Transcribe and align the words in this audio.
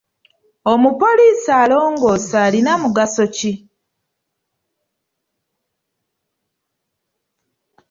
Omupoliisi 0.71 1.51
alongoosa 1.61 2.37
alina 2.47 2.71
mugaso 2.81 3.25
ki? 3.35 3.53